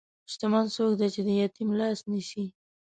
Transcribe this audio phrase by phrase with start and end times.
[0.31, 2.45] شتمن څوک دی چې د یتیم لاس نیسي.